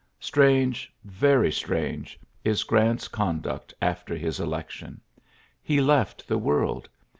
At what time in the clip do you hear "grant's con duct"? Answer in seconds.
2.63-3.71